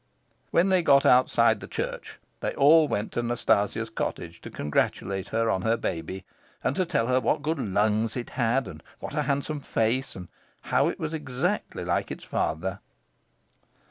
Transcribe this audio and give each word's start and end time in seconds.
When 0.49 0.69
they 0.69 0.81
got 0.81 1.05
outside 1.05 1.59
the 1.59 1.67
church, 1.67 2.17
they 2.39 2.55
all 2.55 2.87
went 2.87 3.11
to 3.11 3.21
Nastasia's 3.21 3.91
cottage 3.91 4.41
to 4.41 4.49
congratulate 4.49 5.27
her 5.27 5.47
on 5.51 5.61
her 5.61 5.77
baby, 5.77 6.25
and 6.63 6.75
to 6.75 6.87
tell 6.87 7.05
her 7.05 7.19
what 7.19 7.43
good 7.43 7.59
lungs 7.59 8.17
it 8.17 8.31
had, 8.31 8.67
and 8.67 8.81
what 8.99 9.13
a 9.13 9.21
handsome 9.21 9.59
face, 9.59 10.15
and 10.15 10.27
how 10.61 10.87
it 10.87 10.99
was 10.99 11.13
exactly 11.13 11.85
like 11.85 12.09
its 12.09 12.23
father. 12.23 12.79